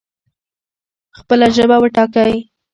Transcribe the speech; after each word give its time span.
خپله 1.17 1.47
ژبه 1.55 1.77
وټاکئ 1.79 2.33